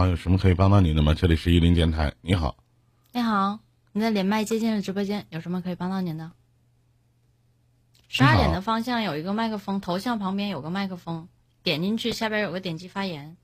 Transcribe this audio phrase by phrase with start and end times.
[0.00, 1.12] 好，有什么可以帮到您的吗？
[1.12, 2.56] 这里是一零电台，你好，
[3.12, 3.58] 你好，
[3.92, 6.32] 你在连麦接进了直播间，有什么可以帮到您的？
[8.08, 11.28] 十二点的方向有一个麦克风，头像旁边有个麦克风，
[11.62, 13.36] 点进去下边有个点击发言，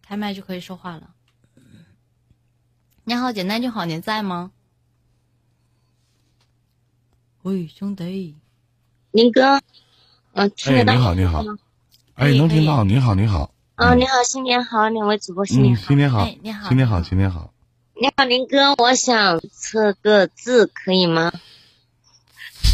[0.00, 1.10] 开麦就可以说话了。
[3.04, 4.52] 你好，简单就好，您在吗？
[7.42, 8.38] 喂，兄弟，
[9.10, 9.60] 林哥，
[10.32, 11.44] 嗯，听到你好，你好，
[12.14, 15.86] 哎，能听到，你好，你好，啊，你好，新年好，两位主播新嗯，年好。
[15.86, 17.52] 新年好哎，你好新年好，新年好。
[17.94, 21.32] 你好，林哥，我想测个字，可以吗？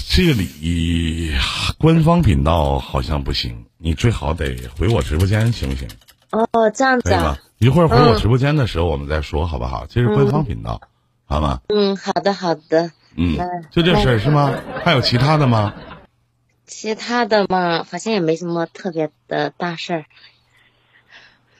[0.08, 1.30] 这里
[1.78, 5.86] 官方频道好像不行，你最好得回我直播间，行不行？
[6.30, 7.38] 哦，这样子啊可以吗。？
[7.58, 9.84] 一会儿回我嗯直播间的时候我们再说，好不好？
[9.86, 10.80] 这是官方频道，
[11.26, 11.60] 好吗？
[11.68, 12.92] 嗯，好的，好的。
[13.14, 14.54] 嗯嗯，就这事儿是吗？
[14.82, 15.74] 还有其他的吗？
[16.64, 20.04] 其他的嘛，好像也没什么特别的大事儿。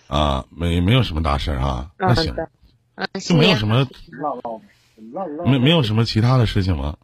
[0.07, 2.15] 啊，没没有什么大事儿啊，那
[2.97, 3.89] 嗯，行，就没有什么
[5.45, 6.97] 没没有什么其他的事情吗？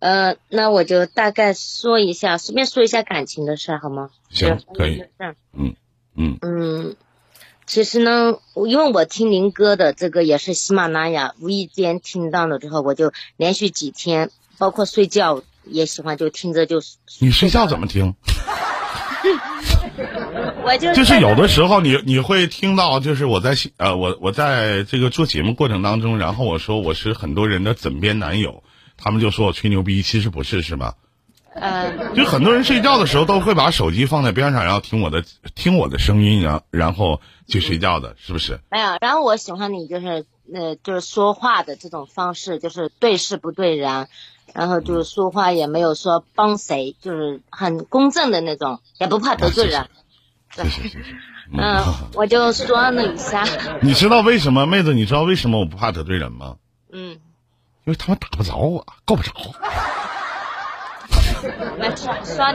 [0.00, 4.10] 呃，那我就大概说一下，随便说一下感情的事儿，好吗？
[4.30, 5.74] 行可以嗯
[6.16, 6.96] 嗯，嗯，
[7.66, 16.80] 其实呢，因为我听林哥的这个也是喜马拉雅，无意间听到了之后，我就连续几天，包括睡觉也喜欢就听着就。
[17.20, 18.14] 你睡觉怎么听？
[20.64, 28.62] 我就就是有的时候你你会听到，就是我在呃我我在这个做节目过程当中，然后我说我是很多人的枕边男友，
[28.96, 30.94] 他们就说我吹牛逼，其实不是，是吗？
[31.54, 38.60] 呃，就很多人睡觉的时候都会把手机放在边上，然后听我的听我的声音，然后然后去睡觉的，是不是？
[38.70, 38.98] 没有。
[39.00, 40.24] 然后我喜欢你就是
[40.54, 44.08] 呃就是说话的这种方式，就是对事不对人，
[44.54, 49.88] 然后就是说话也没有说帮谁，就是很公正的那种，也不怕得罪人。
[50.54, 50.98] 谢谢谢谢。
[51.52, 51.82] 嗯，
[52.14, 53.44] 我就说了一下，
[53.82, 54.94] 你知道为什么妹子？
[54.94, 56.56] 你知道为什么我不怕得罪人吗？
[56.92, 57.10] 嗯，
[57.84, 59.32] 因为他们打不着我，够不着。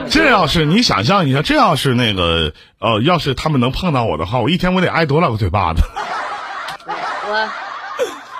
[0.08, 5.82] 这要是你想象一下，这要是那个呃，要是他们能碰到我的话，我一天我得挨多少个嘴巴子？
[7.28, 7.50] 我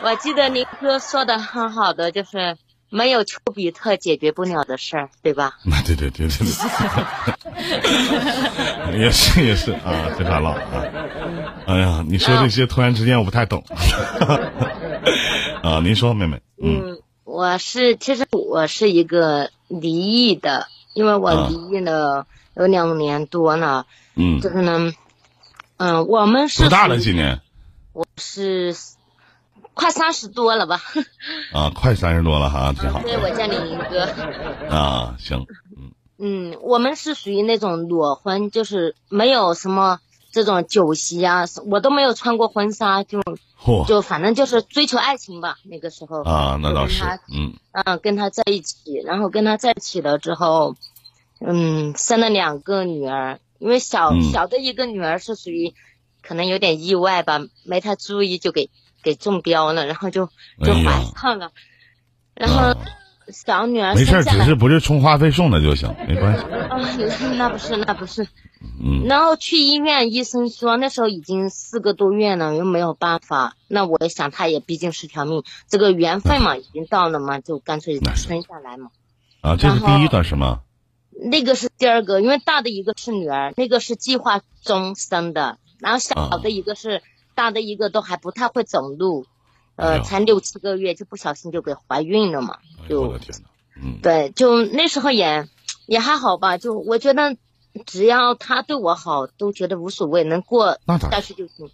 [0.02, 2.56] 我记得林哥说的很好的，就是
[2.88, 5.58] 没有丘比特解决不了的事儿，对吧？
[5.64, 6.38] 那 对 对对对
[8.92, 10.84] 对，也是也是啊，这啥老啊？
[11.66, 13.64] 哎呀，你说这些突然之间我不太懂
[15.62, 15.80] 啊。
[15.80, 24.92] 您说，妹妹，嗯嗯，我是其实我是一个离异的，因为我啊离异了有两年多了，嗯就，是呢，
[25.76, 26.98] 嗯，我们是多大了？
[26.98, 27.40] 今年
[27.92, 28.74] 我是
[29.76, 30.80] 快三十多了吧？
[31.52, 34.74] 啊，快三十多了哈，挺好所以我叫李云哥。
[34.74, 35.14] 啊。
[35.18, 35.92] 行，嗯，
[36.52, 40.00] 嗯我们是属于那种裸婚，就是没有什么
[40.32, 43.20] 这种酒席啊，我都没有穿过婚纱，就
[43.62, 45.58] 嚯就反正就是追求爱情吧。
[45.62, 50.74] 那个时候啊，那倒是嗯啊，跟他在一起，然后跟他在一起了之后，
[51.38, 55.74] 嗯，生了两个女儿，因为小、嗯小的一个女儿是属于
[56.22, 58.70] 可能有点意外吧，没太注意就给
[59.06, 60.26] 给中标了，然后就
[60.64, 61.52] 就怀上了，
[62.34, 62.76] 然后啊。
[63.28, 66.44] 小女儿没事只是不是充话费送的就行，没关系。
[66.44, 66.78] 啊，
[67.36, 68.22] 那不是那不是，
[68.80, 69.02] 嗯。
[69.08, 73.56] 然后去医院，医生说那时候已经四个多月了，又没有办法。
[73.66, 78.90] 那我也想，他也毕竟是条命，这个缘分嘛，已经到了嘛，就干脆生下来嘛。
[79.40, 80.60] 啊，这是第一个是吗？
[81.10, 87.02] 那个是第二个，因为大的一个是女儿，那个是计划中生的，然后小的一个是、
[87.36, 89.26] 大的一个都还不太会走路，
[89.76, 93.48] 呃，哎才六七个月就不小心就给怀孕了嘛，哎我就的天哪！
[93.80, 95.46] 嗯对，就那时候也
[95.86, 97.36] 也还好吧，就我觉得
[97.84, 100.78] 只要他对我好，都觉得无所谓，能过
[101.10, 101.70] 下去就行。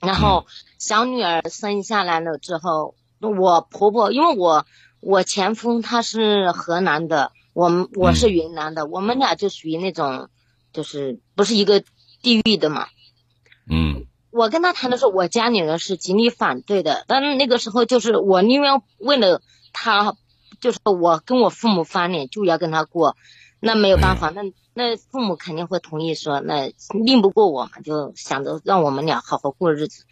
[0.00, 0.46] 然后
[0.78, 4.64] 小女儿生下来了之后，我婆婆因为我
[5.00, 10.30] 我前夫他是河南的，我们我是云南的，我们俩就属于那种
[10.72, 11.84] 就是不是一个
[12.22, 12.88] 地域的嘛。
[13.68, 20.14] 嗯我跟他谈的时候，我家里人是极力反对的，但是那个时候就是我宁愿为了他，
[20.60, 23.16] 就是我跟我父母翻脸，就要跟他过，
[23.58, 30.04] 那没有办法，那那父母肯定会同意说，那拧不过我嘛，就想着让我们俩好好过日子。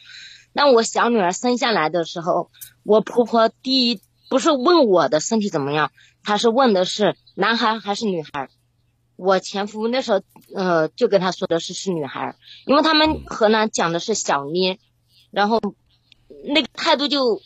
[0.52, 2.50] 那我小女儿生下来的时候，
[2.82, 5.92] 我婆婆第一不是问我的身体怎么样，
[6.24, 8.48] 她是问的是男孩还是女孩。
[9.18, 10.22] 我前夫那时候，
[10.54, 12.36] 呃，就跟他说的是是女孩，
[12.66, 14.78] 因为他们河南讲的是小妮，
[15.32, 15.60] 然后
[16.44, 17.42] 那个态度就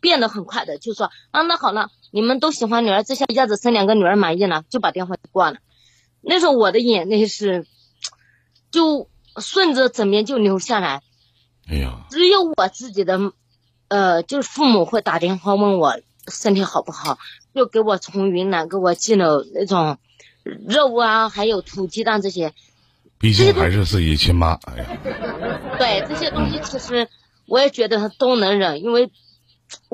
[0.00, 5.58] 变得很快的，就说啊，那好了，你们都喜欢女儿，这下一下子生两个女儿满意了，就把电话就挂了。
[6.22, 7.66] 那时候我的眼泪是，
[8.72, 11.02] 就顺着枕边就流下来，
[11.68, 13.32] 哎呀，只有我自己的，
[13.86, 17.18] 呃，就是父母会打电话问我身体好不好，
[17.52, 19.98] 又给我从云南给我寄了那种
[20.44, 22.52] 肉啊，还有土鸡蛋这些。
[23.18, 24.86] 毕竟还是自己亲妈，哎呀，
[25.78, 27.08] 对这些东西，其实
[27.46, 29.12] 我也觉得都能忍，因为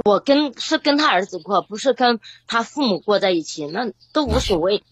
[0.04, 4.82] 我跟是跟他儿子过，不是跟他父母过在一起，那都无所谓。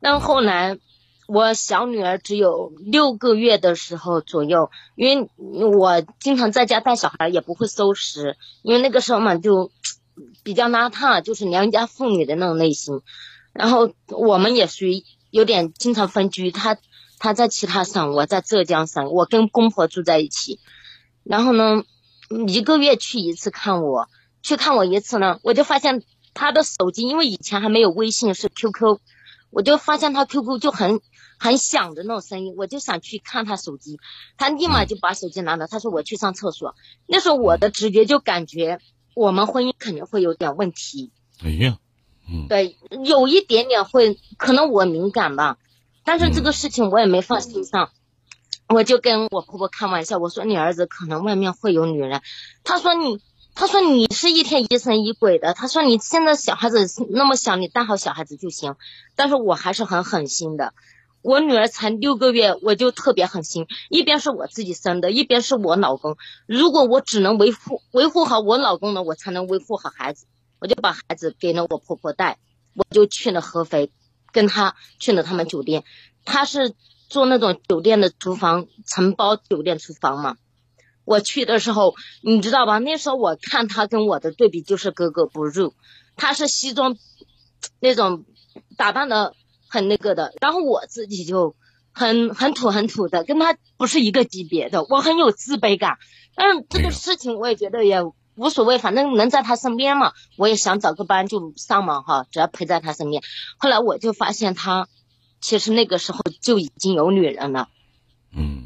[0.00, 0.78] 但后来
[1.26, 5.28] 我小女儿只有六个月的时候左右，因为
[5.76, 9.70] 我经常在家带小孩，也不会收拾，因为那个时候嘛就
[10.42, 13.02] 比较邋遢，就是良家妇女的那种类型。
[13.54, 16.76] 然后我们也属于有点经常分居，他。
[17.16, 20.60] 他在其他省，我在浙江省，我跟公婆住在一起。
[21.22, 21.84] 然后呢，
[22.48, 24.08] 一个月去一次看我，
[24.42, 26.02] 去看我一次呢，我就发现
[26.34, 28.98] 他的手机，因为以前还没有微信，是 QQ，
[29.48, 31.00] 我就发现他 QQ 就很
[31.38, 33.98] 很响的那种声音，我就想去看他手机，
[34.36, 36.74] 他立马就把手机拿了，他说我去上厕所。
[37.06, 38.80] 那时候我的直觉就感觉
[39.14, 41.10] 我们婚姻肯定会有点问题。
[41.42, 41.78] 哎呀，
[42.28, 45.58] 嗯，对，有一点点会，可能我敏感吧。
[46.04, 47.90] 但是这个事情我也没放心上，
[48.68, 52.22] 我就跟我婆婆开玩笑，我说你儿子可能外面会有女人。
[52.62, 53.20] 他说你，
[53.54, 55.54] 他说你是一天疑神疑鬼的。
[55.54, 58.76] 他说你现在小孩子那么小，你带好小孩子就行。
[59.16, 60.74] 但是我还是很狠心的，
[61.22, 63.66] 我女儿才六个月，我就特别狠心。
[63.88, 66.16] 一边是我自己生的，一边是我老公。
[66.46, 70.26] 如果我只能维护维护好我老公呢，我才能维护好孩子。
[70.58, 72.38] 我就把孩子给了我婆婆带，
[72.74, 73.90] 我就去了合肥。
[74.32, 75.84] 跟他去了他们酒店，
[76.24, 76.74] 他是
[77.08, 80.36] 做那种酒店的厨房承包酒店厨房嘛。
[81.04, 82.78] 我去的时候，你知道吧？
[82.78, 85.72] 那时候我看他跟我的对比就是格格不入。
[86.16, 86.96] 他是西装
[87.78, 88.24] 那种
[88.76, 89.36] 打扮的
[89.68, 91.54] 很那个的，然后我自己就
[91.92, 95.98] 很很土很土的，跟他不是一个级别的，我很有自卑感。
[96.34, 98.02] 但是这个事情我也觉得也。
[98.36, 100.12] 无所谓，反正能在他身边嘛。
[100.36, 103.22] 我也想找个班就上嘛，哈，只要陪在他身边。
[103.58, 104.88] 后来我就发现他，
[105.40, 107.68] 其实那个时候就已经有女人了。
[108.36, 108.64] 嗯，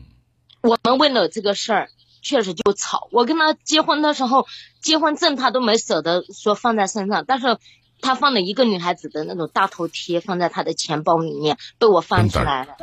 [0.62, 1.90] 我们为了这个事儿，
[2.22, 3.08] 确实就吵。
[3.12, 4.46] 我跟他结婚的时候，
[4.80, 7.58] 结婚证他都没舍得说放在身上，但是
[8.00, 12.76] 他放了一个女孩子的那种大头贴放在他的钱包里面，被我翻出来了。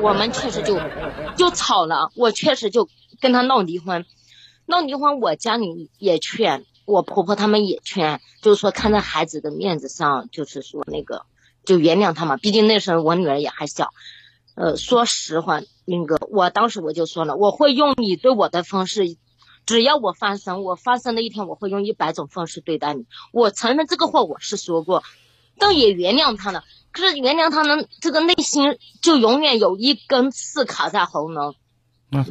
[0.00, 0.78] 我们确实就
[1.36, 2.88] 就吵了，我确实就
[3.20, 4.04] 跟他闹离婚。
[4.70, 11.26] 闹离婚，我家里也劝，我婆婆他们也劝，就是说看在孩子的面子上，就是说那个
[11.64, 12.36] 就原谅他嘛。
[12.36, 13.90] 毕竟那时候我女儿也还小。
[14.54, 19.16] 呃，说实话，林哥，我当时我就说了，我会用你对我的方式，
[19.66, 23.06] 只要我翻身，我翻身的一天，我会用一百种方式对待你。
[23.32, 25.02] 我承认这个话我是说过，
[25.58, 26.64] 但也原谅他了。
[26.92, 31.54] 可是原谅他呢，这个内心就永远有一根刺卡在喉咙。
[32.10, 32.24] 嗯。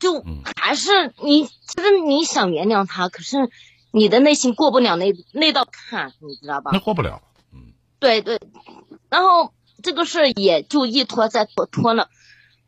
[0.00, 0.24] 就
[0.56, 3.50] 还是你，其实你想原谅他，可是
[3.92, 6.70] 你的内心过不了那那道坎，你知道吧？
[6.72, 7.22] 那过不了。
[7.52, 8.40] 嗯，对对。
[9.08, 9.52] 然后
[9.82, 12.08] 这个事也就一拖再拖，拖了，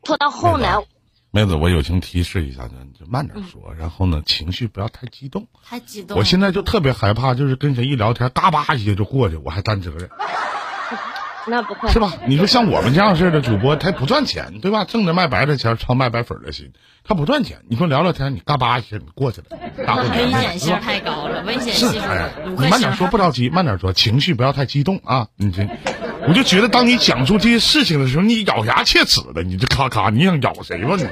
[0.03, 0.85] 拖到后来。
[1.31, 5.47] 妹子，我友情提示一下，你就慢点说，然后呢，情绪不要太激动。
[5.65, 6.15] 太激动。
[6.15, 10.07] 我现在就特别害怕，就是跟谁一聊天，嘎巴一下就过去，我还担责任。
[11.47, 12.13] 那不会是吧？
[12.27, 14.85] 你说像我们这样式的主播，他不赚钱，对吧？
[14.85, 16.71] 挣着卖白的钱，操卖白粉的心，
[17.03, 17.59] 他不赚钱。
[17.69, 19.57] 你说聊聊天，你嘎巴一下你过去了，
[20.13, 22.01] 危险性太高了，危险性。
[22.01, 22.29] 哎。
[22.45, 25.27] 你慢点说，不着急，慢点说，情绪不要太激动啊！
[25.35, 25.67] 你这，
[26.27, 31.05] 我就觉得当你讲出这些事情的时候，你咬牙切齿的，你这咔咔，你想咬谁吧你？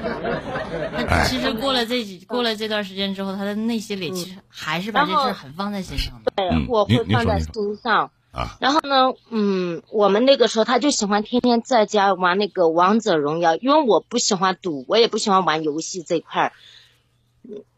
[1.08, 6.32] 他其实过了这几过了这段时间之后，他的内心里其实还是把这事很放在心上的。
[6.36, 8.12] 对，我会放在心上。
[8.32, 16.54] 啊，然后呢，嗯，我们那个时候他就喜欢天天在家玩那个王者荣耀，因为我不喜欢赌，我也不喜欢玩游戏这一块儿。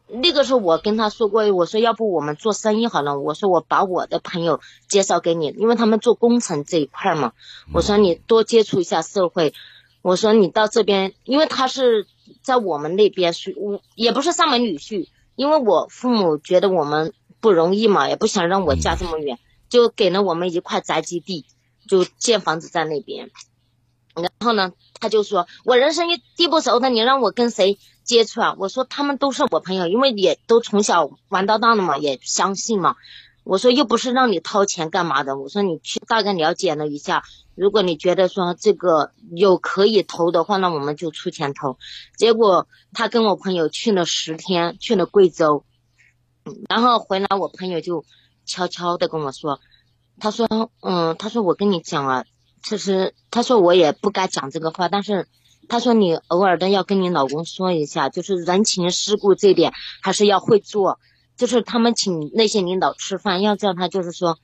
[0.06, 7.32] 那个时候我跟他说过，我说要不我们做生意好了，我说我把我的朋友介绍给你，因为他们做工程这一块嘛，
[7.72, 9.54] 我说你多接触一下社会，
[10.02, 12.06] 我说你到这边，因为他是
[12.42, 19.40] 在我们那边是我也不是上门女婿，因为我父母觉得我们不容易嘛，也不想让我嫁这么远。
[19.74, 21.46] 就给了我们一块宅基地，
[21.88, 23.32] 就建房子在那边。
[24.14, 32.94] 然后呢，他就说：“我人生地不熟的，你让我跟谁接触啊？”我说：“他们都是我朋友，因为也都从小玩到大的嘛，也相信嘛。”
[33.42, 37.24] 我说：“又不是让你掏钱干嘛的。”我说：“你去大概了解了一下，
[37.56, 41.78] 如果你觉得说这个有可以投的话，那我们就出钱投。”
[42.16, 45.64] 结果他跟我朋友去了十天，去了贵州，
[46.68, 48.04] 然后回来，我朋友就。
[48.44, 49.60] 悄悄的跟我说，
[50.20, 50.46] 他说，
[50.80, 52.24] 嗯，他说我跟你讲啊，
[52.62, 55.26] 其实他说我也不该讲这个话，但是
[55.68, 59.72] 他说你偶尔的要跟你老公说一下，就是人情世故这点
[60.02, 60.98] 还是要会做。
[61.36, 64.38] 就是他们请那些领导吃饭，要叫他就是说，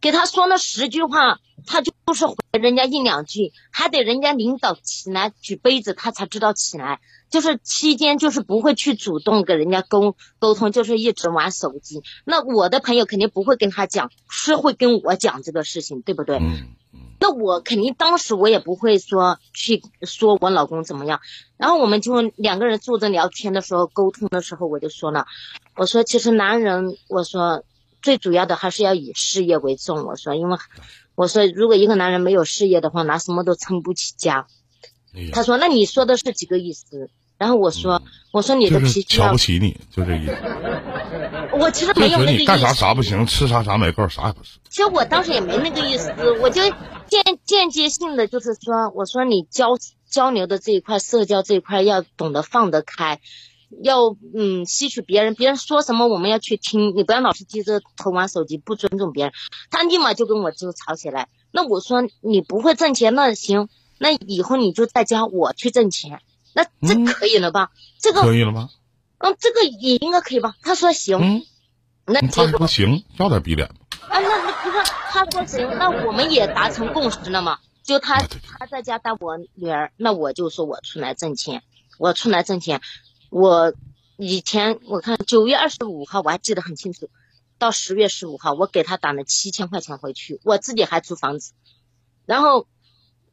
[0.00, 7.00] 给他说那十句话，他就是回人家一两句，还得人家领导起来举杯子，他才知道起来。
[7.30, 12.02] 就是期间就是不会去主动跟人家沟沟通，就是一直玩手机。
[12.24, 16.36] 那我的朋友肯定不会跟他讲，是会跟我讲这个事情，对不对？
[16.36, 16.74] 嗯
[17.20, 21.20] 那我肯定当时我也不会说去说我老公怎么样，
[21.56, 25.26] 然后我们就两个人坐着聊天的时候，沟通的时候，我就说了，
[25.74, 27.64] 我说其实男人，我说
[28.02, 30.58] 最主要的还是要以事业为重，我说因为
[31.14, 34.46] 我说如果一个男人没有事业的话，拿什么都撑不起家。
[35.14, 37.08] 哎他说那你说的是几个意思？
[37.36, 38.02] 然后我说
[38.32, 40.32] 我说你的脾气瞧不，起你，就这意思。
[41.58, 42.72] 我其实没有那个意你干啥。
[42.72, 44.58] 啥不行，吃啥啥没够，啥也不是。
[44.68, 46.62] 其实我当时也没那个意思，我就
[47.06, 49.76] 间间接性的就是说，我说你交
[50.08, 53.20] 交流的这一块，社交这一块要懂得放得开，
[53.82, 59.32] 要嗯吸取别人，别人说什么我们要去听，你不要老是低着头玩手机，不尊重别人。
[59.70, 61.28] 他立马就跟我就吵起来。
[61.50, 66.20] 那我说你不会挣钱，那行，那以后你就在家我去挣钱，
[66.54, 67.70] 那这嗯可以了吧？
[68.00, 68.70] 这个可以了吗？
[69.18, 70.54] 嗯，这个也应该可以吧？
[70.62, 71.42] 他说行，嗯，
[72.06, 73.74] 那他说行，要点逼脸吗。
[74.08, 77.58] 啊，那那不是他说行，那我们也达成共识了嘛？
[77.84, 78.20] 就他
[78.58, 81.62] 他在家带我女儿，那我就说我出来挣钱，
[81.98, 82.80] 我出来挣钱。
[83.34, 83.74] 我
[84.16, 87.10] 以前我看九月二十五号我还记得很清楚，
[87.58, 91.52] 到十月十五号我给他打了七千块钱回去，我自己还租房子，
[92.24, 92.66] 然后。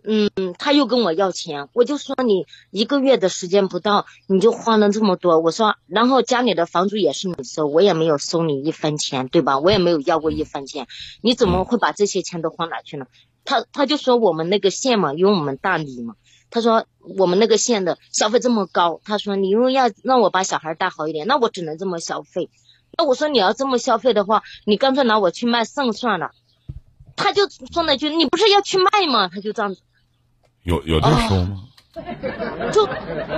[0.03, 5.37] 嗯，他又跟我要钱，我就说你一个月的时间不到，你就花了这么多。
[5.37, 9.59] 我说，然后家里的房租也是你收，我也没有收你一分钱，对吧？
[9.59, 10.87] 我也没有要过一分钱，
[11.21, 13.05] 你怎么会把这些钱都花哪去呢？
[13.45, 16.15] 他他就说我们那个县嘛，因为我们大理嘛，
[16.51, 16.85] 他说
[17.17, 22.51] 我们那个县的消费这么高，他说你又要让我把小孩带好一点，那我只能这么消费。
[22.97, 26.31] 那我说你要这么消费的话，你干脆拿我去卖肾算了。
[27.15, 29.29] 他就说那句你不是要去卖吗？
[29.29, 29.81] 他就这样子。
[30.63, 31.63] 有有这说吗？
[32.71, 32.87] 就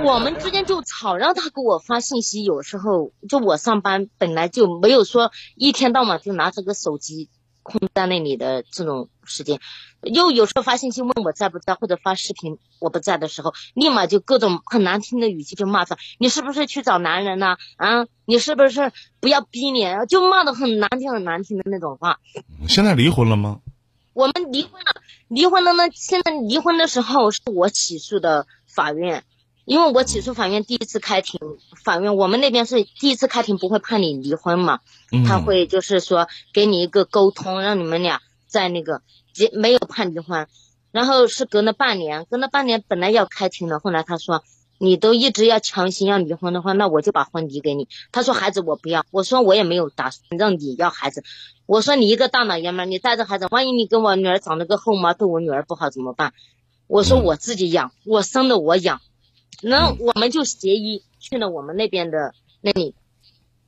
[0.04, 7.30] 我们之间就吵，然后他给我发信息，有时候就我上班本来就没有说一天到晚就拿这个手机
[7.64, 9.58] 空在那里的这种时间，
[10.02, 18.06] 又有时候发信息问我在不在，或者发视频我不在的时候，立马就各种很难听的语气就骂他，你是不是去找男人呐、啊？
[18.26, 20.06] 你是不是不要逼脸？
[20.06, 22.20] 就骂的很难听很难听的那种话。
[22.68, 23.60] 现在离婚了吗？
[24.12, 25.88] 我们离婚了，离婚了呢。
[25.92, 29.24] 现在离婚的时候是我起诉的法院，
[29.64, 31.40] 因为我起诉法院第一次开庭，
[31.84, 34.80] 法院我们那边是第一次开庭不会判你离婚嘛，
[35.10, 39.02] 嗯，他会就是说给你一个沟通，让你们俩在那个
[39.32, 40.46] 结没有判离婚，
[40.92, 44.42] 然后是隔了半年，隔了半年本来要开庭的，后来他说
[44.78, 47.88] 你都一直要强行要离婚的话，那我就把婚离给你。
[48.12, 51.24] 他说孩子我不要，我说我也没有打算让你要孩子。
[51.64, 56.34] 我说你一个大老爷们，你带着孩子，万一你跟我女儿长了个后妈，对我女儿不好怎么办？
[56.86, 59.00] 我说我自己养，我生的我养，
[59.62, 62.94] 那我们就协议去了我们那边的那里，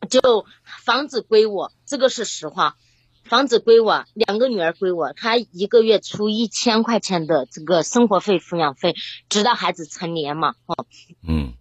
[0.09, 0.47] 就
[0.85, 2.77] 房子归我，这个是实话，
[3.25, 8.95] 房子归我，两个女儿归我，她一个月出一千块钱的这个生活费、抚养费，
[9.29, 10.87] 直到孩子成年嘛，哦，
[11.27, 11.55] 嗯。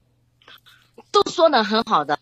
[1.12, 2.20] 都说的很好的，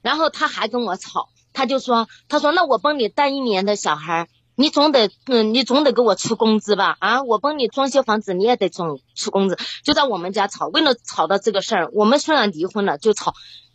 [0.00, 6.96] 然后他还跟我吵，他就说，他说那我帮你带一年的小孩，你总得，嗯，你总得给我出工资吧？
[7.00, 9.58] 啊，我帮你装修房子，你也得总出工资。
[9.82, 13.34] 就在我们家吵，为了吵到这个事儿，我们虽然离婚了，就吵，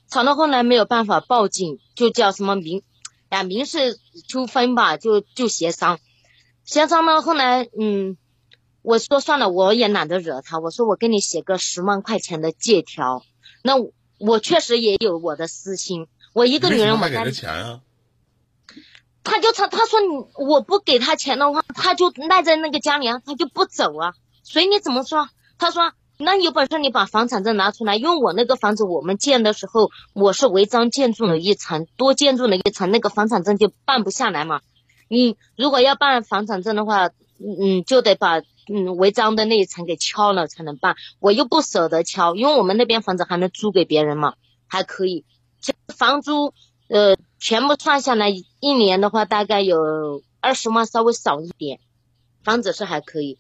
[0.10, 2.84] 吵到后来没有办法报警，就叫什么民，
[3.30, 6.00] 呀民事纠纷吧，就就协商，
[6.64, 8.18] 协商呢，后来嗯。
[8.84, 10.60] 我说算了，我也懒得惹他。
[10.60, 13.22] 我说我给你写个十万块钱的借条，
[13.62, 16.08] 那我我确实也有我的私心。
[16.32, 17.82] 我一个女人，我给他钱啊？
[19.30, 20.08] 他就他他说你
[20.48, 24.14] 我不给他钱的话，他就赖在那个家里啊，他就不走啊。
[24.44, 25.28] 随你怎么说？
[25.60, 34.62] 他说那有本事你把房产证拿出来，因为我那个房子我们建的时候我是违章建筑了一层，多建筑了一层，那个房产证就办不下来嘛。
[35.10, 40.96] 你如果要办房产证的话，嗯，就得把嗯违章的那一层给敲了才能办。
[41.20, 44.36] 我又不舍得敲，因为我们那边房子还能租给别人嘛，
[44.68, 45.26] 还可以。
[45.60, 46.54] 这房租
[46.88, 51.80] 呃全部算下来，一年的话大概有二十万，稍微少一点。
[52.44, 53.38] 房子是还可以，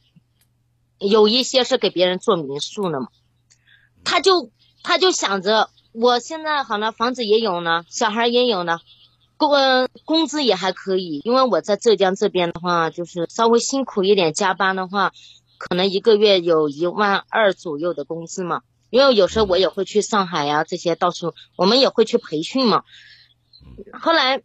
[0.99, 3.07] 有一些是给别人做民宿了嘛。
[4.03, 4.51] 他就
[4.83, 8.79] 他就想着，我现在好了，房子也有了，小孩也有了。
[9.37, 9.51] 工
[10.03, 15.11] 工资也还可以，因为我在浙江这边的话，就是稍微辛苦一点，加班的话，
[15.57, 18.61] 可能一个月有一万二左右的工资嘛。
[18.89, 22.83] 因为有时候我也会去上海呀，这些到处我们也会去培训嘛。
[23.93, 24.41] 后来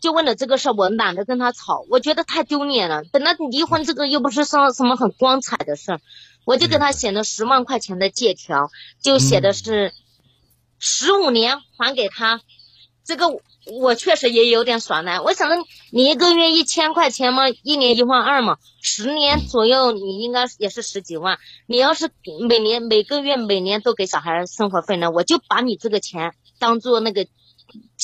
[0.00, 3.02] 就为了这个事，我懒得跟他吵，我觉得太丢脸了。
[3.12, 5.98] 本来离婚这个又不是说什么很光彩的事，
[6.44, 8.70] 我就给他写了十万块钱的借条，
[9.02, 9.92] 就写的是
[10.78, 12.40] 十五年还给他。
[13.04, 13.26] 这个
[13.80, 15.56] 我确实也有点耍赖，我想着
[15.92, 21.38] 你一个月一千块钱嘛，一年一万二嘛，十年左右你应该也是十几万。
[21.66, 22.10] 你要是
[22.48, 27.28] 每年每个月每年都给小孩生活费呢，我就把你这个钱当做那个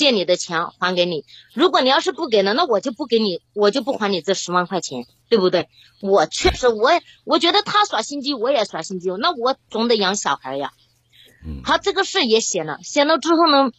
[0.02, 1.24] 借你的钱还给你。
[1.54, 5.68] 如果你要是不给呢，那我就不给你，我就不还你这十万块钱，对不对？
[6.00, 10.72] 我确实，我也我觉得他耍心机，我也耍心机，那我总得养小孩呀。
[11.62, 13.70] 好，这个事也写了，写了之后呢？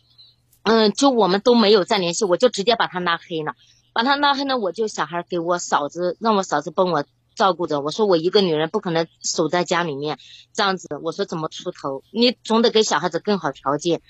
[0.64, 3.56] 嗯，就我们都没有再联系，我就直接把他拉黑了。
[3.92, 7.04] 把他拉黑了，我就小孩给我嫂子，让我嫂子帮我
[7.36, 7.82] 照顾着。
[7.82, 10.20] 我说我一个女人不可能守在家里面
[10.54, 12.02] 这样子，我说怎么出头？
[12.14, 14.02] 你总得给小孩子更好条件。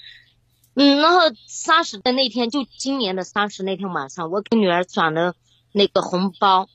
[0.76, 5.36] 嗯，然后三十的那天，就今年的三十那天晚上，我给女儿转了
[5.72, 6.68] 那个红包，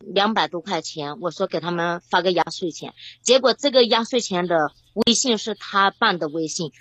[0.00, 2.92] 两百多块钱，我说给他们发个压岁钱。
[3.22, 6.72] 结果这个压岁钱的微信是他办的微信。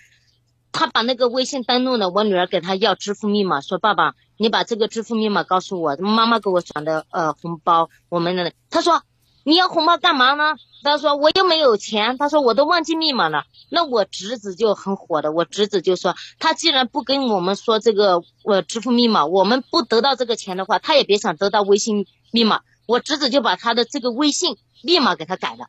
[0.73, 8.53] 他把那个微信登录了，我女儿给他要支付密码，说爸爸，你把这个支付密码告诉我，妈妈给我转的呃红包，我们的。
[8.69, 9.01] 他说
[9.47, 10.57] 你要红包干嘛呢？
[10.83, 13.45] 他说我又没有钱，他说我都忘记密码了。
[13.69, 22.59] 那我侄子就很火的，我侄子就说他既然不跟我们说这个我支付密码，我们不得到这个钱的话，他也别想得到微信密码。
[22.87, 25.67] 我侄子就把他的这个微信密码给他改了，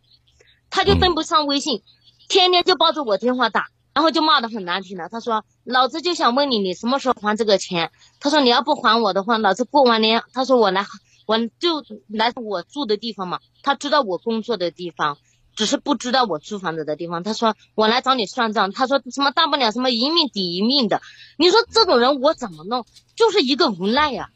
[0.71, 1.85] 他就登不上微信，
[2.29, 3.69] 天天就抱着我电话打。
[3.95, 5.09] 然后就骂的很难听了。
[5.09, 10.87] 他说：“老子就想问你，你什么时候还这个钱？”他说：“你要不还我的话，老子过完年。”他说：“我来，
[11.29, 13.41] 我就来我住的地方嘛。
[13.63, 15.19] 他知道我工作的地方，
[15.55, 17.23] 只是不知道我租房子的地方。
[17.23, 21.03] 他说：“我来找你算账。”他说：“什么大不了什么一命抵一命的。”
[21.37, 22.87] 你说这种人我怎么弄？
[23.15, 24.31] 就是一个无奈呀。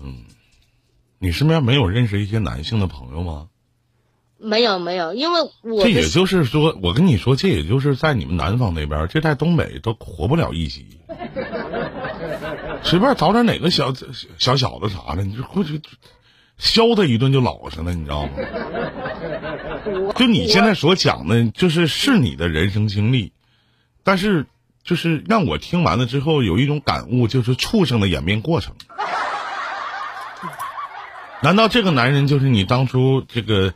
[0.00, 0.24] 嗯，
[1.18, 3.50] 你身边没有认识一些男性的朋友吗？
[4.38, 10.98] 没有没有，因为我这也就是说，我跟你说，这也就是在你们南方那边，这在东北都活不了一集。
[12.82, 13.92] 随便找点哪个小
[14.38, 15.80] 小小子啥的，你就过去
[16.56, 18.32] 削他一顿就老实了，你知道吗？
[20.16, 23.32] 就你现在所讲的，就是是你的人生经历，
[24.02, 24.46] 但是
[24.82, 28.74] 就是让我听完了之后有一种感悟，就是畜生的演变过程。
[31.42, 33.74] 难道这个男人就是你当初这个？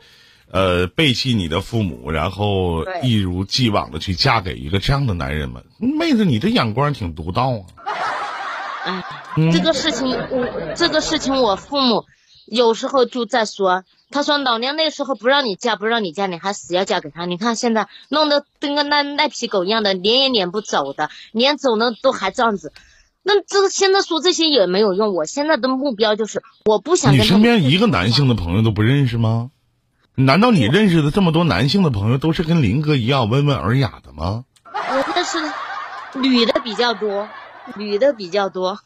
[0.55, 5.63] 呃，背弃你的父母，然后一如既往的去嫁给一个这样的男人吗？
[5.79, 7.65] 妹子，你的眼光挺独到啊！
[8.85, 9.05] 哎，
[9.53, 12.05] 这个事情，我这个事情，我父母
[12.47, 17.25] 有时候就在说，他说老娘那时候不让你嫁，不让你嫁，你还死要嫁给他。
[17.25, 22.73] 你看现在弄得跟个赖赖皮狗一样的，撵也撵不走的，撵走了都还这样子。
[23.23, 25.15] 那这个现在说这些也没有用。
[25.15, 27.13] 我现在的目标就是，我不想。
[27.13, 29.51] 你身边一个男性的朋友都不认识吗？
[30.15, 34.45] 难道你认识的这么多男性的朋友都是跟林哥一样温文尔雅的吗？
[34.65, 35.39] 我认识
[36.19, 37.29] 女的比较多，
[37.77, 38.81] 女的比较多。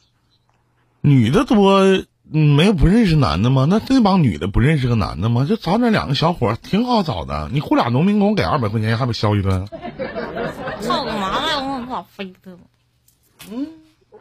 [1.00, 1.82] 女的多，
[2.30, 3.66] 没有不认识男的吗？
[3.68, 5.46] 那这帮女的不认识个男的吗？
[5.48, 7.48] 就找点两个小伙挺好找的。
[7.52, 9.66] 你雇俩农民工给二百块钱，还不削一顿？
[10.80, 11.62] 操干嘛呀？
[11.62, 12.58] 我咋飞的？
[13.50, 13.66] 嗯。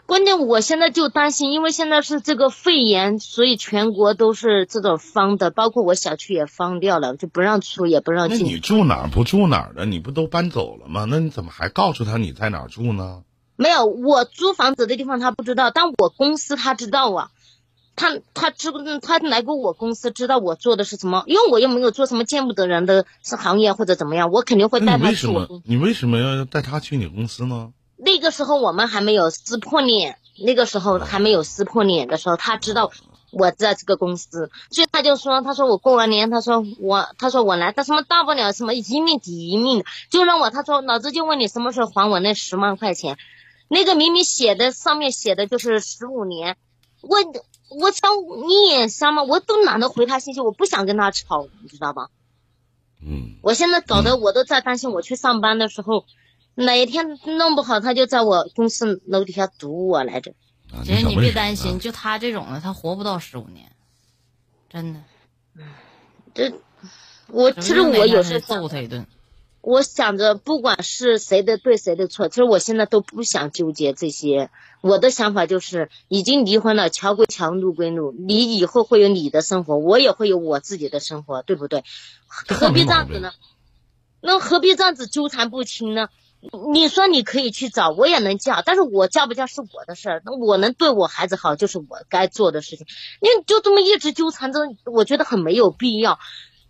[0.06, 8.38] 关键我现在就担心，因为现在是这个肺炎，所以全国都是这种封的，包括我小区也封掉了，就不让出也不让进。
[8.38, 9.88] 那你住哪儿不住哪儿的？
[9.88, 11.08] 你不都搬走了吗？
[11.10, 13.24] 那你怎么还告诉他你在哪儿住呢？
[13.56, 17.30] 没有，我租房子的地方他不知道，但我公司他知道啊。
[17.98, 25.04] 他他知他来过我公司，知道我做的是什么，因为我又没有做什么见不得人的行业或者怎么样，我肯定会带他去。
[25.04, 25.62] 你为什么？
[25.64, 27.72] 你为什么要带他去你公司呢？
[27.96, 32.92] 那个时候我们还没有撕破脸，那个时候还没有撕破脸的时候，他知道
[33.32, 43.18] 我在这个公司，所以他就说：“他说我过完年，他说我，他说我来，他什么大不了什么一命抵一命，就让我他说老子就问你什么时候还我那十万块钱，
[43.68, 46.58] 那个明明写的上面写的就是十五年，
[47.02, 47.18] 我
[47.70, 48.12] 我想
[48.48, 49.24] 你眼瞎吗？
[49.24, 52.10] 我都懒得回他信息，我不想跟他吵，你知道吧？
[53.02, 56.06] 嗯，我现在搞得我都在担心，我去上班的时候。
[56.58, 60.34] 哪一天弄不好，他就在我公司楼底下堵我来着。
[60.86, 63.70] 其实你别担心，就他这种的，他活不到十五年，
[64.70, 65.02] 真的。
[66.34, 66.54] 这
[67.28, 69.06] 我其实我有时揍他一顿。
[69.66, 74.52] 我想着，不管是谁的对谁的错，其实我现在都不想纠结这些。
[74.82, 78.14] 我的想法就是，已经离婚了，桥归桥，路归路。
[78.16, 81.84] 你以后会有你的生活，我也会有我自己的生活，对不对？
[82.28, 83.32] 何必这样子呢？
[84.22, 86.10] 那何必这样子纠缠不清呢？
[86.72, 90.22] 你说你可以去找，我也能嫁，但是我嫁不嫁是我的事儿。
[90.24, 92.86] 那我能对我孩子好，就是我该做的事情。
[93.20, 96.20] 你就这么一直纠缠着，我觉得很没有必要。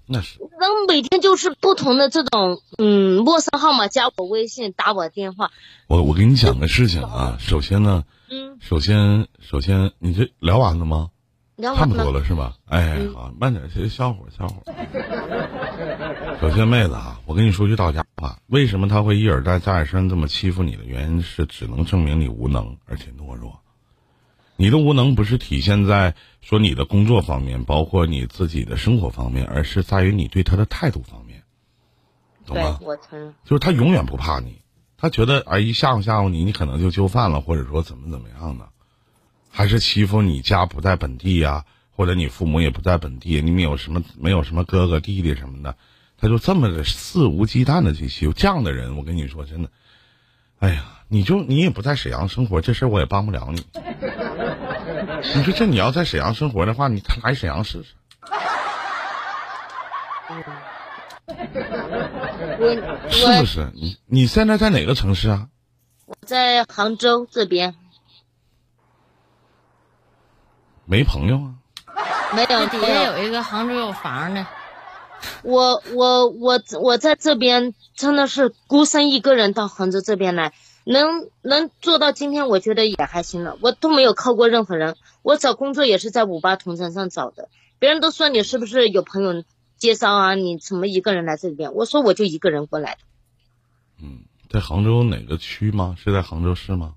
[0.07, 5.51] 那是，然后每天就是不同的这种嗯陌生号码加我微信打我电话。
[5.87, 11.09] 我我给你讲个事情啊，首先呢，嗯，首先首先你这聊完了吗？
[11.55, 11.87] 聊完了。
[11.87, 12.53] 差不多了是吧？
[12.67, 14.61] 哎，好，慢点，先消火消火。
[16.39, 23.59] 首先，妹子啊，我跟你说句到家话，为什么他会一而再再而三这么欺负你的原因是，只能证明你无能而且懦弱。
[24.57, 31.43] 你的无能不是体现在说你的工作方面，包括你自己的生活方面，而是在于你对他的态度方面，
[32.45, 32.79] 懂吗？
[32.81, 34.61] 我承认，就是他永远不怕你，
[34.97, 38.69] 他觉得哎一吓唬吓唬你，你可能就就范了，或者说怎么怎么样的，
[39.51, 45.75] 还是欺负你家不在本地呀，或者你父母也不在本地，你没有什么没有什么哥哥弟弟什么的，
[46.17, 49.69] 他就这么的肆无忌惮的去欺负这样的人，我跟你说真的，
[50.59, 50.83] 哎呀。
[51.07, 53.63] 你就你也不在沈阳生活，这事我也帮不了你。
[55.35, 57.93] 你说这你要在沈阳生活的话，你来沈阳试试。
[63.11, 63.71] 是不是？
[63.75, 65.47] 你你现在在哪个城市啊？
[66.07, 67.75] 我在杭州这边。
[70.85, 71.53] 没朋友啊？
[72.33, 74.43] 没有，底下有一个杭州有房的。
[75.43, 80.53] 我我我我在这边真的是孤身一个人到杭州这边来。
[80.87, 83.57] 能能做到今天，我觉得也还行了。
[83.59, 87.49] 我都没有靠过任何人，我找工作也是在五八同城上找的。
[87.79, 89.43] 别人都说你是不是有朋友
[89.77, 90.35] 介绍啊？
[90.35, 91.73] 你怎么一个人来这边？
[91.73, 93.01] 我说我就一个人过来的。
[93.99, 95.95] 嗯，在杭州哪个区吗？
[95.97, 96.93] 是在杭州市吗？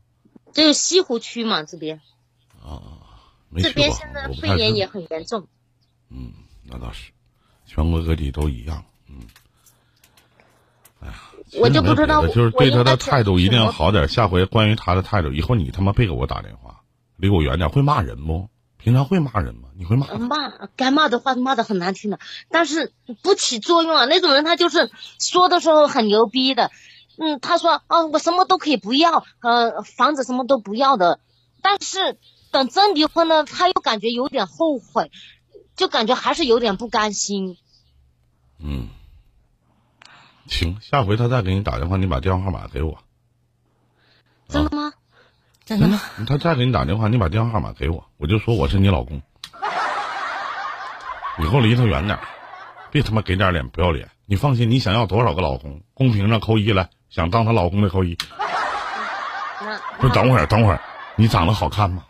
[0.52, 2.02] 就西湖区嘛，这边。
[2.62, 2.82] 啊，
[3.56, 5.48] 这边现在肺炎也很严重。
[6.10, 7.12] 嗯，那倒是，
[7.68, 8.82] 全国各地都一样。
[9.08, 9.20] 嗯。
[11.00, 11.14] 哎呀。
[11.60, 14.06] 我就不知道，就是对他的态度一定要好点。
[14.08, 16.80] 下回关于他的态度，以后你他妈别给我打电话，
[17.16, 17.70] 离我远点。
[17.70, 18.50] 会骂人不？
[18.76, 19.70] 平常会骂人吗？
[19.74, 20.06] 你会骂？
[20.14, 22.18] 骂，该骂的话骂的很难听的，
[22.50, 24.04] 但是不起作用啊。
[24.04, 26.70] 那种人他就是说的时候很牛逼的，
[27.16, 31.18] 嗯，他说啊我什么都可以不要，呃房子什么都不要的，
[31.62, 32.18] 但是
[32.50, 35.10] 等真离婚了，他又感觉有点后悔，
[35.78, 37.56] 就感觉还是有点不甘心。
[38.58, 38.88] 嗯。
[40.48, 42.98] 行，下回他再给你打电话，你把电话号码给我。
[44.48, 44.92] 真的吗？
[45.64, 45.98] 真的。
[46.26, 49.22] 他再给你打电话，你把电话号码给我，我就说我是你老公。
[51.38, 52.18] 以后离他远点，
[52.90, 54.10] 别他妈给点脸不要脸。
[54.26, 55.80] 你放心，你想要多少个老公？
[55.94, 58.16] 公屏上扣一来，想当她老公的扣一。
[60.00, 60.80] 不是，等会儿，等会儿，
[61.14, 62.04] 你长得好看吗？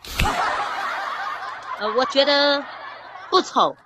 [1.79, 2.63] 呃，我觉得
[3.29, 3.75] 不丑。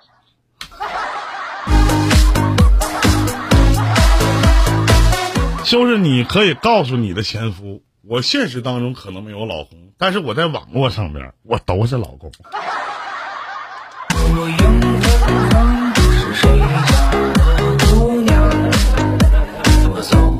[5.64, 12.32] 就是你可以告诉你的前夫，我现实当中可能没有老公，但是我在网络上面我都是老公。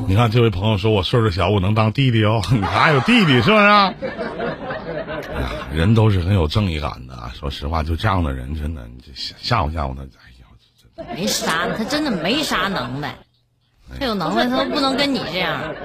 [0.08, 2.40] 你看这位朋友说我岁数小，我能当弟弟哦？
[2.52, 3.64] 你还有弟弟是不是？
[3.64, 3.96] 哎
[5.44, 7.14] 呀，人都是很有正义感的。
[7.34, 13.16] 说实话，就这样的人，真的，你吓吓唬吓唬他，哎呀，没啥，他真的没啥能耐。
[14.00, 15.76] 他有能耐，他都不能跟你这样。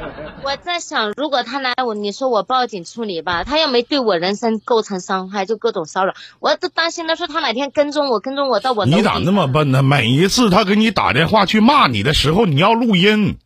[0.42, 8.86] 我在想，如果他来我，你说我报警处理吧，他又没对我人身构成伤害，就各种骚扰，我都担心的是他哪天跟踪我，跟踪我到我。
[8.86, 9.82] 你咋那么笨呢？
[9.82, 13.36] 每一次他给你打电话去骂你的时候，你要录音，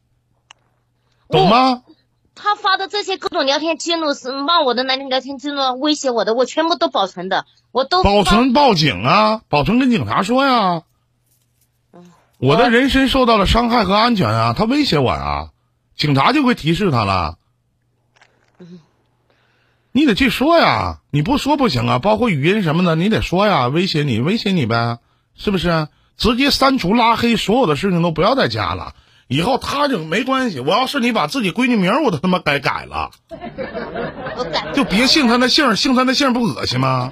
[1.28, 1.82] 懂吗？
[2.34, 10.82] 他发的这些各种聊天记录是骂我的那些聊天记录，威胁我的，我全部都保存的，我都保存报警啊，保存跟警察说呀。
[12.38, 14.52] 我的人身受到了伤害和安全啊！
[14.52, 15.50] 他威胁我啊，
[15.96, 17.38] 警察就会提示他了。
[19.92, 21.98] 你得去说呀，你不说不行啊！
[22.00, 24.98] 包括语音什么的，你得说呀，威胁你，威胁你呗，
[25.36, 25.86] 是不是？
[26.16, 28.94] 直接删除拉黑，所有的事情都不要再加了。
[29.28, 30.60] 以后他就没关系。
[30.60, 33.10] 我要是你把自己闺女名，我都他妈该改了。
[34.52, 37.10] 改就别姓他那姓，姓他那姓不恶心吗？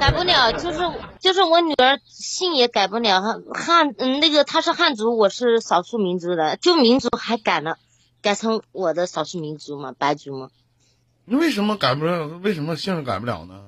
[0.00, 0.78] 改不了，就是
[1.20, 3.22] 就是我女儿姓也改不了，
[3.54, 7.78] 汉嗯那个她是汉族，我是少数民族的，就民族还改了，
[8.20, 10.48] 改成我的少数民族嘛，白族嘛。
[11.24, 12.26] 你为什么改不了？
[12.42, 13.60] 为什么姓改不了呢？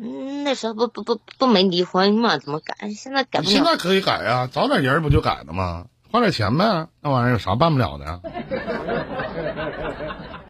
[0.00, 2.90] 嗯，那时候不不不不没离婚嘛，怎么改？
[2.90, 3.50] 现在改不了。
[3.50, 5.86] 现在可以改呀，找点人不就改了吗？
[6.10, 8.20] 花点钱呗，那玩意儿有啥办不了的？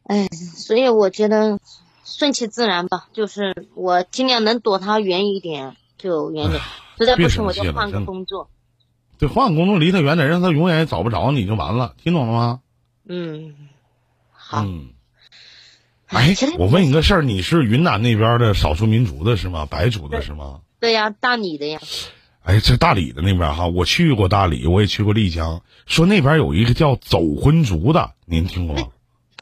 [0.05, 1.59] 哎，所以我觉得
[2.05, 6.61] 顺其自然吧，就是我尽量能躲他远一点就远点，
[6.99, 8.49] 实在不行我就换个工作。
[9.18, 12.61] 对，换个工作离他远点，让他永远也找不着你就完了，听懂了吗？
[13.07, 13.55] 嗯，
[14.31, 14.90] 好，嗯。
[16.07, 19.66] 哎，我问你个事儿，你是云南那边的少数民族的是吗？
[19.66, 20.61] 白族的是吗？
[20.81, 21.81] 对呀，大理的呀，
[22.49, 28.85] 哎，这大理的那边哈，我去过大理，我也去过丽江，说那边有一个叫走婚族的，您听过吗？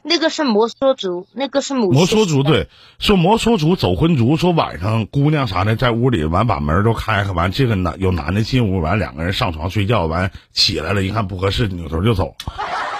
[0.03, 2.67] 那个是摩梭族，那个是母摩梭族对，
[2.99, 12.35] 说摩梭族走婚族，说晚上姑娘啥的在屋里完把门都开开，完这个男有男的进屋，完两个人上床睡觉，完起来了一看不合适，扭头就走，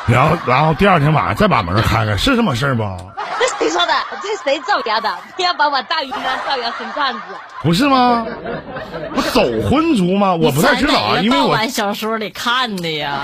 [0.08, 2.84] 然后然后第二天晚上再把门开开，是这么事儿不？
[3.88, 3.94] 这谁说的？
[4.22, 5.18] 这谁造谣的？
[5.36, 7.20] 不要把我大云南造谣成这样子。
[7.64, 8.26] 不是吗？
[9.16, 10.36] 不走婚族吗？
[10.36, 13.22] 我不太知道啊，因为我小说里看的呀。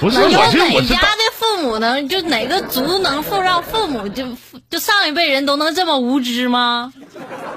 [0.00, 4.26] 不是有哪我家的父母能就哪个族能父让父母就
[4.68, 6.92] 就上一辈人都能这么无知吗？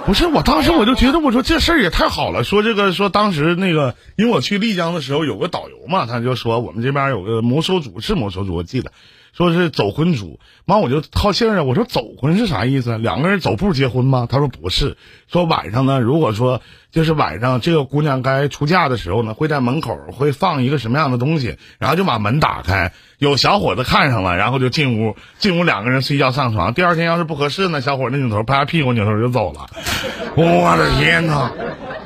[0.06, 2.44] 不是，我当时我就觉得，我说这事儿也太好了。
[2.44, 8.92] 说这个，说当时那个，因为我去丽江的时候有个导游嘛，他就说我们这边有个摩梭族，是摩梭族，我记得，
[9.38, 10.40] 说是走婚族。
[10.66, 12.98] 完我就好信儿啊，我说走婚是啥意思？
[12.98, 14.28] 两个人走步结婚吗？
[14.30, 14.98] 他说不是，
[15.28, 26.74] 说晚上呢，如果说就是晚上这个姑娘该出嫁的时候呢，会在门口会放一个什么样的东西，然后就把门打开，有小伙子看上了，然后就进屋，进屋两个人睡觉上床。
[26.74, 29.68] 第二天要是不合适呢，小伙子扭头拍下屁股，扭头就走了。
[30.36, 31.52] 我的天哪！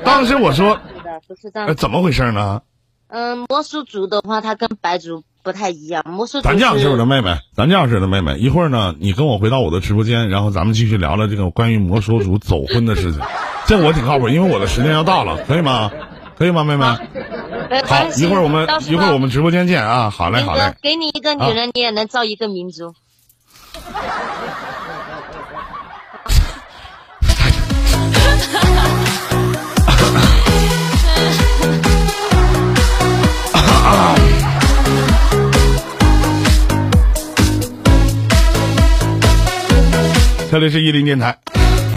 [0.03, 0.79] 当时我说，
[1.27, 1.75] 不是这呃，样。
[1.75, 2.61] 怎么回事呢？
[3.07, 6.04] 嗯，魔术族的话，他跟白族不太一样。
[6.08, 13.21] 摩梭族咱这样式的妹妹，咱这样式的妹妹，一会儿呢，你跟我回到我的直播间，然后咱们继续聊聊这个关于摩梭族走婚的事情。
[13.67, 15.91] 这我挺靠谱，因为我的时间要到了，可以吗？
[16.38, 16.86] 可以吗，妹妹？
[17.69, 20.10] 没好一会儿我们一会儿我们直播间见啊！
[20.10, 20.75] 好嘞，好嘞。
[20.82, 22.93] 给你一个女人，你也能造一个民族。
[40.51, 41.61] 这里是伊林电台。